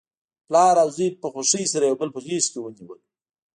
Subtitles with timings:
[0.47, 2.99] پلار او زوی په خوښۍ سره یو بل په غیږ کې ونیول.